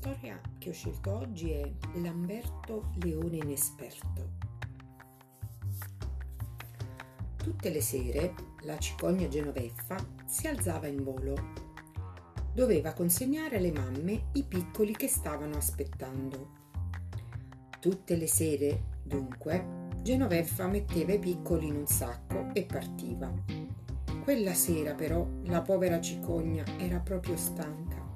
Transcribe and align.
storia 0.00 0.40
che 0.56 0.70
ho 0.70 0.72
scelto 0.72 1.14
oggi 1.14 1.50
è 1.50 1.70
Lamberto 1.96 2.92
Leone 3.02 3.36
Inesperto. 3.36 4.30
Tutte 7.36 7.68
le 7.68 7.82
sere 7.82 8.34
la 8.62 8.78
cicogna 8.78 9.28
genoveffa 9.28 9.96
si 10.24 10.46
alzava 10.46 10.86
in 10.86 11.04
volo. 11.04 11.34
Doveva 12.54 12.94
consegnare 12.94 13.58
alle 13.58 13.72
mamme 13.72 14.28
i 14.32 14.44
piccoli 14.44 14.96
che 14.96 15.06
stavano 15.06 15.58
aspettando. 15.58 16.48
Tutte 17.78 18.16
le 18.16 18.26
sere, 18.26 18.84
dunque, 19.02 19.88
Genoveffa 20.00 20.66
metteva 20.66 21.12
i 21.12 21.18
piccoli 21.18 21.66
in 21.66 21.76
un 21.76 21.86
sacco 21.86 22.54
e 22.54 22.64
partiva. 22.64 23.30
Quella 24.22 24.54
sera 24.54 24.94
però 24.94 25.28
la 25.42 25.60
povera 25.60 26.00
cicogna 26.00 26.64
era 26.78 27.00
proprio 27.00 27.36
stanca 27.36 28.09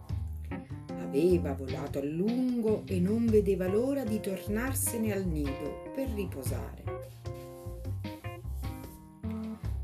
Aveva 1.15 1.53
volato 1.53 2.01
a 2.01 2.03
lungo 2.03 2.83
e 2.87 2.99
non 2.99 3.27
vedeva 3.27 3.69
l'ora 3.69 4.03
di 4.03 4.19
tornarsene 4.19 5.13
al 5.13 5.25
nido 5.25 5.93
per 5.95 6.09
riposare. 6.09 6.83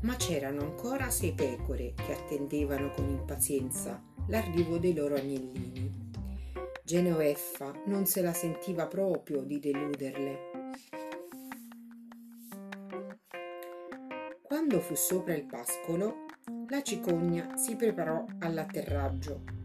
Ma 0.01 0.15
c'erano 0.17 0.59
ancora 0.59 1.09
sei 1.09 1.31
pecore 1.31 1.93
che 1.95 2.11
attendevano 2.11 2.89
con 2.89 3.07
impazienza 3.07 4.03
l'arrivo 4.27 4.77
dei 4.77 4.93
loro 4.93 5.15
agnellini. 5.15 6.11
Genoveffa 6.83 7.81
non 7.85 8.05
se 8.05 8.21
la 8.21 8.33
sentiva 8.33 8.87
proprio 8.87 9.41
di 9.41 9.57
deluderle. 9.57 10.39
Quando 14.41 14.81
fu 14.81 14.95
sopra 14.95 15.33
il 15.33 15.45
pascolo, 15.45 16.25
la 16.67 16.81
cicogna 16.81 17.55
si 17.55 17.77
preparò 17.77 18.25
all'atterraggio 18.39 19.60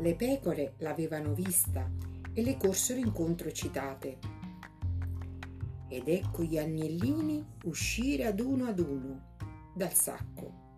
le 0.00 0.14
pecore 0.14 0.74
l'avevano 0.78 1.34
vista 1.34 1.88
e 2.32 2.42
le 2.42 2.56
corsero 2.56 2.98
incontro 2.98 3.48
eccitate. 3.48 4.18
Ed 5.88 6.08
ecco 6.08 6.42
gli 6.42 6.56
agnellini 6.56 7.44
uscire 7.64 8.24
ad 8.24 8.40
uno 8.40 8.66
ad 8.66 8.78
uno 8.78 9.28
dal 9.74 9.92
sacco. 9.92 10.68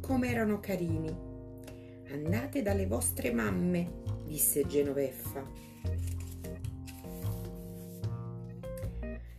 Come 0.00 0.30
erano 0.30 0.60
carini. 0.60 1.28
Andate 2.12 2.62
dalle 2.62 2.86
vostre 2.86 3.32
mamme, 3.32 4.02
disse 4.24 4.66
Genoveffa. 4.66 5.42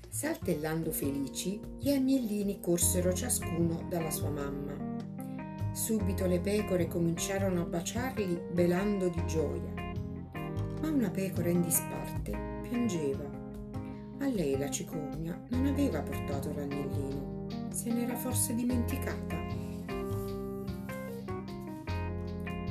Saltellando 0.09 0.91
felici, 0.91 1.59
gli 1.79 1.89
agnellini 1.89 2.59
corsero 2.59 3.13
ciascuno 3.13 3.87
dalla 3.89 4.11
sua 4.11 4.29
mamma. 4.29 4.80
Subito 5.91 6.25
le 6.25 6.39
pecore 6.39 6.87
cominciarono 6.87 7.63
a 7.63 7.65
baciarli 7.65 8.43
belando 8.53 9.09
di 9.09 9.25
gioia. 9.25 9.73
Ma 10.79 10.87
una 10.87 11.09
pecora 11.09 11.49
in 11.49 11.61
disparte 11.61 12.61
piangeva. 12.61 13.29
A 14.19 14.25
lei 14.27 14.57
la 14.57 14.69
cicogna 14.69 15.37
non 15.49 15.65
aveva 15.65 16.01
portato 16.01 16.53
l'agnellino, 16.53 17.45
se 17.73 17.91
n'era 17.91 18.15
forse 18.15 18.55
dimenticata. 18.55 19.35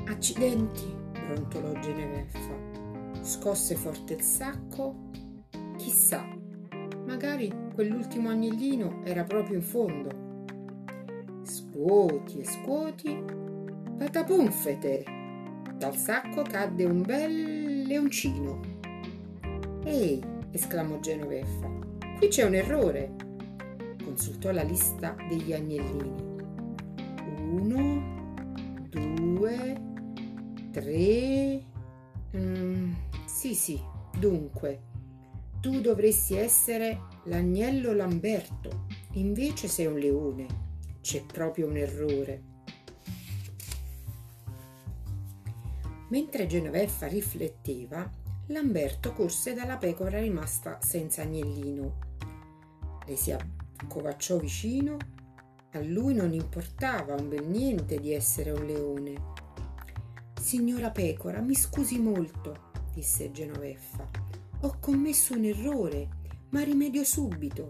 Accidenti, 0.06 0.96
brontolò 1.12 1.78
Geneveffa. 1.78 3.20
Scosse 3.20 3.74
forte 3.74 4.14
il 4.14 4.22
sacco. 4.22 4.94
Chissà, 5.76 6.26
magari 7.04 7.52
quell'ultimo 7.74 8.30
agnellino 8.30 9.04
era 9.04 9.24
proprio 9.24 9.56
in 9.56 9.62
fondo 9.62 10.29
scuoti 11.80 12.40
e 12.40 12.44
scuoti, 12.44 13.24
patapunfete, 13.96 15.02
dal 15.78 15.96
sacco 15.96 16.42
cadde 16.42 16.84
un 16.84 17.00
bel 17.00 17.84
leoncino. 17.84 18.60
Ehi, 19.84 20.22
esclamò 20.50 20.98
Genoveffa, 21.00 21.70
qui 22.18 22.28
c'è 22.28 22.44
un 22.44 22.54
errore. 22.54 23.14
Consultò 24.04 24.50
la 24.50 24.62
lista 24.62 25.16
degli 25.26 25.54
agnellini. 25.54 26.22
Uno, 27.48 28.36
due, 28.90 29.80
tre. 30.72 31.64
Mm, 32.36 32.92
sì, 33.24 33.54
sì, 33.54 33.80
dunque, 34.18 34.82
tu 35.62 35.80
dovresti 35.80 36.34
essere 36.34 37.00
l'agnello 37.24 37.94
Lamberto, 37.94 38.84
invece 39.12 39.66
sei 39.66 39.86
un 39.86 39.98
leone. 39.98 40.68
C'è 41.00 41.24
proprio 41.24 41.66
un 41.66 41.76
errore. 41.76 42.42
Mentre 46.08 46.46
Genoveffa 46.46 47.06
rifletteva, 47.06 48.08
Lamberto 48.46 49.12
corse 49.12 49.54
dalla 49.54 49.76
pecora 49.76 50.18
rimasta 50.18 50.80
senza 50.82 51.22
agnellino. 51.22 51.98
Le 53.06 53.16
si 53.16 53.30
accovacciò 53.30 54.38
vicino. 54.38 54.96
A 55.72 55.80
lui 55.80 56.14
non 56.14 56.32
importava 56.32 57.14
un 57.14 57.28
bel 57.28 57.46
niente 57.46 58.00
di 58.00 58.12
essere 58.12 58.50
un 58.50 58.66
leone. 58.66 59.14
Signora 60.40 60.90
pecora, 60.90 61.40
mi 61.40 61.54
scusi 61.54 62.00
molto, 62.00 62.70
disse 62.92 63.30
Genoveffa. 63.30 64.10
Ho 64.62 64.78
commesso 64.80 65.34
un 65.34 65.44
errore, 65.44 66.08
ma 66.48 66.64
rimedio 66.64 67.04
subito. 67.04 67.68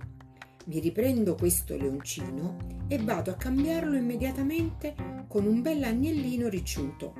Mi 0.66 0.78
riprendo 0.78 1.34
questo 1.34 1.76
leoncino 1.76 2.56
e 2.86 2.98
vado 2.98 3.30
a 3.30 3.34
cambiarlo 3.34 3.96
immediatamente 3.96 4.94
con 5.26 5.46
un 5.46 5.62
bel 5.62 5.82
agnellino 5.82 6.48
ricciuto. 6.48 7.14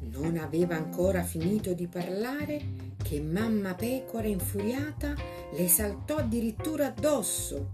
Non 0.00 0.36
aveva 0.36 0.76
ancora 0.76 1.22
finito 1.22 1.72
di 1.72 1.86
parlare 1.86 2.60
che 3.02 3.20
mamma 3.20 3.74
pecora 3.74 4.26
infuriata 4.26 5.14
le 5.52 5.68
saltò 5.68 6.16
addirittura 6.16 6.86
addosso. 6.86 7.72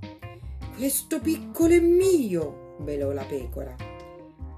Questo 0.76 1.20
piccolo 1.20 1.72
è 1.72 1.80
mio, 1.80 2.76
belò 2.80 3.12
la 3.12 3.24
pecora 3.24 3.74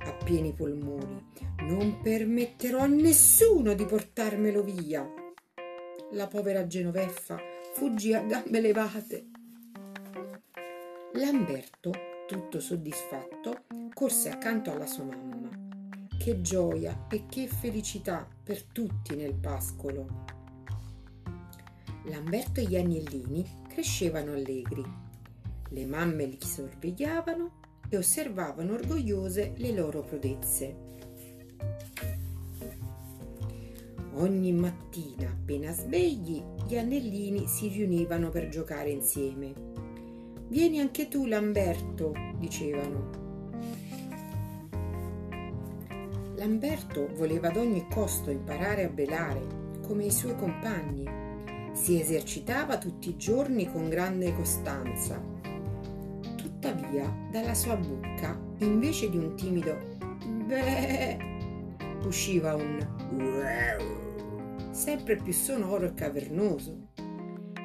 a 0.06 0.12
pieni 0.24 0.52
polmoni. 0.52 1.24
Non 1.60 1.98
permetterò 2.02 2.80
a 2.80 2.86
nessuno 2.86 3.74
di 3.74 3.84
portarmelo 3.84 4.62
via. 4.62 5.08
La 6.12 6.28
povera 6.28 6.68
Genoveffa 6.68 7.36
fuggì 7.74 8.14
a 8.14 8.22
gambe 8.22 8.60
levate. 8.60 9.26
Lamberto, 11.14 11.90
tutto 12.28 12.60
soddisfatto, 12.60 13.64
corse 13.92 14.30
accanto 14.30 14.70
alla 14.70 14.86
sua 14.86 15.04
mamma. 15.04 15.50
Che 16.16 16.40
gioia 16.40 17.06
e 17.10 17.26
che 17.26 17.48
felicità 17.48 18.26
per 18.42 18.62
tutti 18.62 19.16
nel 19.16 19.34
pascolo. 19.34 20.24
Lamberto 22.04 22.60
e 22.60 22.66
gli 22.66 22.76
agnellini 22.76 23.64
crescevano 23.68 24.32
allegri. 24.32 24.84
Le 25.70 25.86
mamme 25.86 26.24
li 26.24 26.38
sorvegliavano 26.40 27.60
e 27.88 27.96
osservavano 27.96 28.74
orgogliose 28.74 29.54
le 29.56 29.72
loro 29.72 30.02
prodezze. 30.02 30.85
Ogni 34.18 34.50
mattina, 34.50 35.28
appena 35.28 35.70
svegli, 35.72 36.42
gli 36.66 36.78
anellini 36.78 37.46
si 37.46 37.68
riunivano 37.68 38.30
per 38.30 38.48
giocare 38.48 38.88
insieme. 38.88 39.52
Vieni 40.48 40.80
anche 40.80 41.08
tu, 41.08 41.26
Lamberto, 41.26 42.14
dicevano. 42.38 43.10
Lamberto 46.36 47.08
voleva 47.14 47.48
ad 47.48 47.56
ogni 47.58 47.86
costo 47.90 48.30
imparare 48.30 48.84
a 48.84 48.88
belare, 48.88 49.42
come 49.86 50.06
i 50.06 50.10
suoi 50.10 50.34
compagni. 50.36 51.04
Si 51.72 52.00
esercitava 52.00 52.78
tutti 52.78 53.10
i 53.10 53.16
giorni 53.18 53.70
con 53.70 53.90
grande 53.90 54.32
costanza. 54.34 55.22
Tuttavia, 56.36 57.14
dalla 57.30 57.54
sua 57.54 57.76
bocca, 57.76 58.34
invece 58.60 59.10
di 59.10 59.18
un 59.18 59.34
timido 59.36 59.76
beh, 60.46 61.18
usciva 62.06 62.54
un 62.54 64.05
sempre 64.76 65.16
più 65.16 65.32
sonoro 65.32 65.86
e 65.86 65.94
cavernoso. 65.94 66.88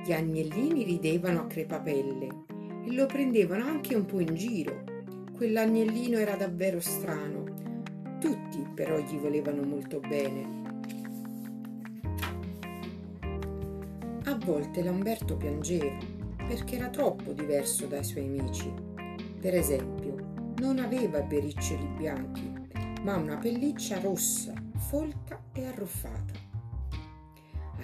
Gli 0.05 0.13
agnellini 0.13 0.85
ridevano 0.85 1.41
a 1.41 1.45
crepapelle 1.45 2.27
e 2.85 2.93
lo 2.93 3.05
prendevano 3.05 3.65
anche 3.65 3.95
un 3.95 4.05
po' 4.05 4.21
in 4.21 4.33
giro. 4.33 4.85
Quell'agnellino 5.35 6.17
era 6.17 6.35
davvero 6.35 6.79
strano. 6.79 7.43
Tutti 8.17 8.65
però 8.73 8.97
gli 8.99 9.17
volevano 9.17 9.61
molto 9.63 9.99
bene. 9.99 10.59
A 14.23 14.37
volte 14.45 14.81
Lamberto 14.81 15.35
piangeva 15.35 15.97
perché 16.47 16.77
era 16.77 16.89
troppo 16.89 17.33
diverso 17.33 17.87
dai 17.87 18.05
suoi 18.05 18.25
amici. 18.25 18.73
Per 19.37 19.53
esempio, 19.53 20.15
non 20.59 20.79
aveva 20.79 21.21
bericcioli 21.21 21.87
bianchi, 21.97 22.53
ma 23.03 23.17
una 23.17 23.35
pelliccia 23.35 23.99
rossa, 23.99 24.53
folta 24.77 25.43
e 25.51 25.65
arruffata. 25.65 26.50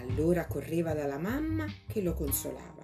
Allora 0.02 0.48
correva 0.48 0.94
dalla 0.94 1.18
mamma 1.18 1.66
che 1.88 2.02
lo 2.02 2.14
consolava. 2.14 2.84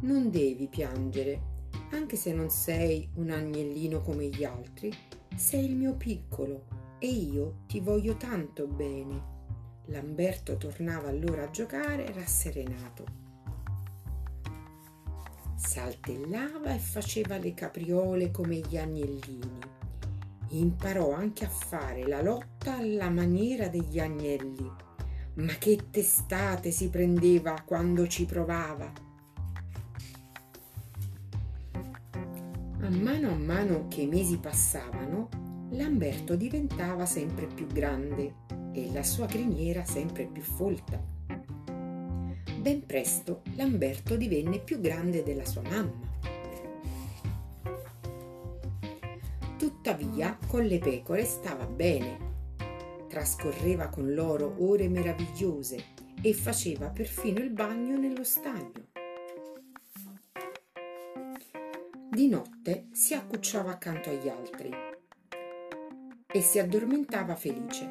Non 0.00 0.30
devi 0.30 0.68
piangere, 0.68 1.54
anche 1.90 2.16
se 2.16 2.32
non 2.32 2.50
sei 2.50 3.08
un 3.14 3.30
agnellino 3.30 4.00
come 4.00 4.26
gli 4.26 4.44
altri, 4.44 4.92
sei 5.34 5.64
il 5.66 5.76
mio 5.76 5.94
piccolo, 5.94 6.64
e 6.98 7.08
io 7.08 7.58
ti 7.66 7.80
voglio 7.80 8.16
tanto 8.16 8.66
bene. 8.66 9.34
Lamberto 9.86 10.56
tornava 10.56 11.08
allora 11.08 11.44
a 11.44 11.50
giocare 11.50 12.12
rasserenato. 12.12 13.04
Saltellava 15.56 16.74
e 16.74 16.78
faceva 16.78 17.38
le 17.38 17.54
capriole 17.54 18.30
come 18.30 18.56
gli 18.56 18.76
agnellini. 18.76 19.58
Imparò 20.50 21.12
anche 21.12 21.44
a 21.44 21.48
fare 21.48 22.06
la 22.06 22.22
lotta 22.22 22.76
alla 22.76 23.10
maniera 23.10 23.68
degli 23.68 23.98
agnelli. 23.98 24.85
Ma 25.36 25.52
che 25.58 25.90
testate 25.90 26.70
si 26.70 26.88
prendeva 26.88 27.62
quando 27.62 28.06
ci 28.06 28.24
provava! 28.24 28.90
A 32.80 32.88
mano 32.88 33.30
a 33.30 33.34
mano 33.34 33.86
che 33.88 34.02
i 34.02 34.06
mesi 34.06 34.38
passavano, 34.38 35.28
Lamberto 35.72 36.36
diventava 36.36 37.04
sempre 37.04 37.46
più 37.46 37.66
grande 37.66 38.44
e 38.72 38.90
la 38.92 39.02
sua 39.02 39.26
criniera 39.26 39.84
sempre 39.84 40.24
più 40.26 40.42
folta. 40.42 41.02
Ben 42.58 42.86
presto 42.86 43.42
Lamberto 43.56 44.16
divenne 44.16 44.58
più 44.60 44.80
grande 44.80 45.22
della 45.22 45.44
sua 45.44 45.62
mamma. 45.62 46.14
Tuttavia 49.58 50.38
con 50.46 50.64
le 50.64 50.78
pecore 50.78 51.24
stava 51.24 51.66
bene. 51.66 52.25
Trascorreva 53.16 53.88
con 53.88 54.12
loro 54.12 54.56
ore 54.58 54.90
meravigliose 54.90 55.82
e 56.20 56.34
faceva 56.34 56.90
perfino 56.90 57.38
il 57.40 57.48
bagno 57.48 57.96
nello 57.96 58.22
stagno. 58.22 58.88
Di 62.10 62.28
notte 62.28 62.88
si 62.92 63.14
accucciava 63.14 63.70
accanto 63.70 64.10
agli 64.10 64.28
altri 64.28 64.70
e 66.26 66.40
si 66.42 66.58
addormentava 66.58 67.34
felice. 67.36 67.86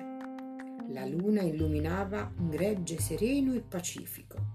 La 0.90 1.08
luna 1.08 1.42
illuminava 1.42 2.32
un 2.38 2.50
gregge 2.50 3.00
sereno 3.00 3.56
e 3.56 3.62
pacifico. 3.62 4.54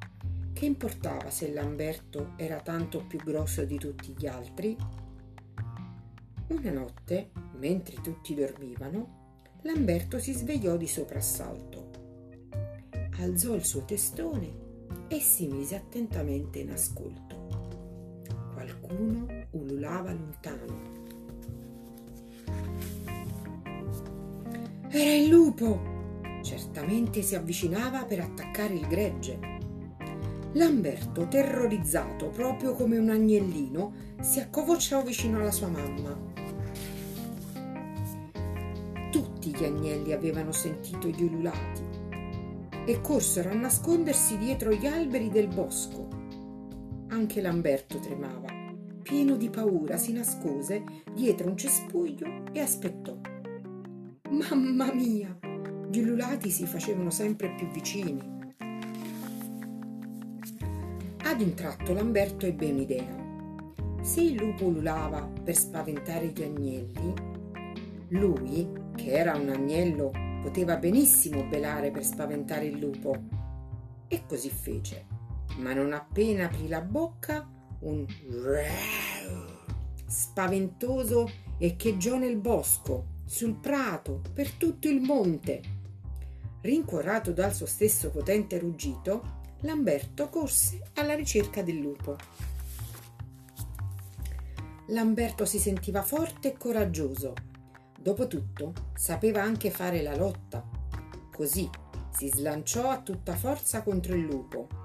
Che 0.53 0.67
importava 0.67 1.31
se 1.31 1.53
Lamberto 1.53 2.35
era 2.37 2.61
tanto 2.61 3.05
più 3.09 3.19
grosso 3.19 3.65
di 3.65 3.77
tutti 3.77 4.15
gli 4.17 4.29
altri? 4.29 4.77
Una 6.47 6.71
notte, 6.71 7.33
mentre 7.57 8.01
tutti 8.01 8.37
dormivano, 8.37 9.19
Lamberto 9.63 10.19
si 10.19 10.33
svegliò 10.33 10.77
di 10.77 10.87
soprassalto. 10.87 11.91
Alzò 13.19 13.55
il 13.55 13.65
suo 13.65 13.85
testone 13.85 14.69
e 15.09 15.21
si 15.21 15.49
mise 15.49 15.77
attentamente 15.77 16.61
in 16.61 16.71
ascolto. 16.71 17.49
Qualcuno 18.55 19.27
ululava 19.51 20.13
lontano. 20.13 20.99
Era 24.89 25.15
il 25.15 25.29
lupo! 25.29 25.99
Certamente 26.43 27.21
si 27.21 27.35
avvicinava 27.35 28.05
per 28.05 28.21
attaccare 28.21 28.73
il 28.73 28.87
gregge. 28.87 29.39
Lamberto, 30.53 31.29
terrorizzato 31.29 32.29
proprio 32.31 32.73
come 32.73 32.97
un 32.97 33.11
agnellino, 33.11 33.93
si 34.21 34.41
accovacciò 34.41 35.03
vicino 35.03 35.39
alla 35.39 35.51
sua 35.51 35.69
mamma. 35.69 36.30
Gli 39.61 39.65
agnelli 39.65 40.13
avevano 40.13 40.53
sentito 40.53 41.09
gli 41.09 41.23
ululati 41.23 41.83
e 42.87 42.99
corsero 43.03 43.51
a 43.51 43.55
nascondersi 43.55 44.39
dietro 44.39 44.73
gli 44.73 44.87
alberi 44.87 45.29
del 45.29 45.49
bosco. 45.49 46.09
Anche 47.09 47.43
Lamberto 47.43 47.99
tremava 47.99 48.49
pieno 49.03 49.37
di 49.37 49.51
paura, 49.51 49.99
si 49.99 50.15
nascose 50.15 50.83
dietro 51.13 51.51
un 51.51 51.59
cespuglio 51.59 52.45
e 52.53 52.61
aspettò. 52.61 53.15
Mamma 54.31 54.95
mia! 54.95 55.39
Gli 55.91 55.99
ululati 55.99 56.49
si 56.49 56.65
facevano 56.65 57.11
sempre 57.11 57.53
più 57.55 57.69
vicini. 57.69 58.19
Ad 61.23 61.41
un 61.41 61.53
tratto 61.53 61.93
Lamberto 61.93 62.47
ebbe 62.47 62.71
un'idea. 62.71 63.19
Se 64.01 64.23
il 64.23 64.37
lupo 64.37 64.65
ululava 64.65 65.21
per 65.21 65.55
spaventare 65.55 66.29
gli 66.29 66.43
agnelli, 66.43 67.13
lui, 68.09 68.80
che 68.95 69.13
era 69.13 69.37
un 69.37 69.49
agnello, 69.49 70.11
poteva 70.43 70.77
benissimo 70.77 71.45
belare 71.45 71.91
per 71.91 72.05
spaventare 72.05 72.67
il 72.67 72.79
lupo. 72.79 73.15
E 74.09 74.23
così 74.27 74.51
fece. 74.51 75.07
Ma 75.59 75.73
non 75.73 75.93
appena 75.93 76.47
aprì 76.47 76.69
la 76.69 76.81
bocca, 76.81 77.49
un 77.81 78.07
spaventoso 80.07 81.31
echeggiò 81.59 82.17
nel 82.17 82.37
bosco, 82.37 83.19
sul 83.25 83.55
prato, 83.55 84.23
per 84.33 84.51
tutto 84.53 84.89
il 84.89 85.01
monte. 85.01 85.61
Rincuorato 86.61 87.33
dal 87.33 87.55
suo 87.55 87.67
stesso 87.67 88.11
potente 88.11 88.59
ruggito, 88.59 89.39
Lamberto 89.61 90.29
corse 90.29 90.81
alla 90.95 91.15
ricerca 91.15 91.63
del 91.63 91.77
lupo. 91.77 92.17
Lamberto 94.87 95.45
si 95.45 95.59
sentiva 95.59 96.03
forte 96.03 96.53
e 96.53 96.57
coraggioso. 96.57 97.35
Dopotutto 98.01 98.73
sapeva 98.95 99.43
anche 99.43 99.71
fare 99.71 100.03
la 100.03 100.17
lotta. 100.17 100.65
Così 101.33 101.69
si 102.11 102.29
slanciò 102.29 102.89
a 102.89 103.01
tutta 103.01 103.35
forza 103.37 103.83
contro 103.83 104.15
il 104.15 104.23
lupo 104.23 104.81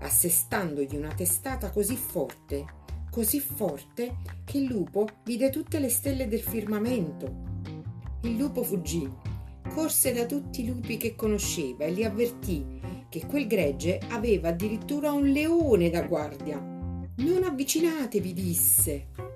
assestandogli 0.00 0.96
una 0.96 1.12
testata 1.14 1.70
così 1.70 1.96
forte, 1.96 2.64
così 3.10 3.40
forte 3.40 4.16
che 4.44 4.58
il 4.58 4.64
lupo 4.64 5.06
vide 5.24 5.50
tutte 5.50 5.78
le 5.78 5.88
stelle 5.88 6.28
del 6.28 6.40
firmamento. 6.40 7.48
Il 8.22 8.36
lupo 8.36 8.62
fuggì, 8.62 9.08
corse 9.72 10.12
da 10.12 10.26
tutti 10.26 10.62
i 10.62 10.66
lupi 10.66 10.96
che 10.96 11.14
conosceva 11.14 11.84
e 11.84 11.92
li 11.92 12.04
avvertì 12.04 12.78
che 13.08 13.26
quel 13.26 13.46
gregge 13.46 14.00
aveva 14.10 14.48
addirittura 14.48 15.10
un 15.12 15.26
leone 15.26 15.90
da 15.90 16.02
guardia. 16.02 16.58
Non 16.58 17.44
avvicinatevi, 17.44 18.32
disse. 18.32 19.29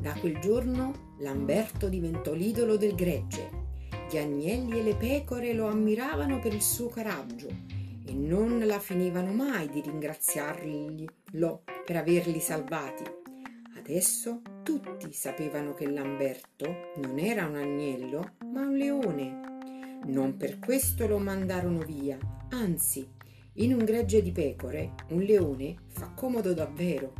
Da 0.00 0.14
quel 0.14 0.38
giorno 0.38 1.14
Lamberto 1.18 1.88
diventò 1.88 2.32
l'idolo 2.32 2.76
del 2.76 2.94
gregge 2.94 3.60
gli 4.10 4.18
agnelli 4.18 4.80
e 4.80 4.82
le 4.82 4.96
pecore 4.96 5.52
lo 5.52 5.68
ammiravano 5.68 6.40
per 6.40 6.52
il 6.52 6.62
suo 6.62 6.88
coraggio 6.88 7.46
e 8.04 8.12
non 8.12 8.58
la 8.66 8.80
finivano 8.80 9.32
mai 9.32 9.68
di 9.68 9.80
ringraziarlo 9.80 11.62
per 11.86 11.96
averli 11.96 12.40
salvati. 12.40 13.04
Adesso 13.78 14.42
tutti 14.64 15.12
sapevano 15.12 15.74
che 15.74 15.88
Lamberto 15.88 16.92
non 16.96 17.20
era 17.20 17.46
un 17.46 17.54
agnello, 17.54 18.32
ma 18.52 18.62
un 18.62 18.76
leone. 18.76 20.00
Non 20.06 20.36
per 20.36 20.58
questo 20.58 21.06
lo 21.06 21.18
mandarono 21.18 21.78
via, 21.78 22.18
anzi, 22.50 23.08
in 23.54 23.74
un 23.74 23.84
gregge 23.84 24.22
di 24.22 24.32
pecore 24.32 24.94
un 25.10 25.20
leone 25.20 25.76
fa 25.86 26.10
comodo 26.16 26.52
davvero. 26.52 27.12